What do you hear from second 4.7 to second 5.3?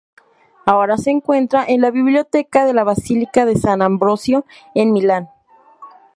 en Milán.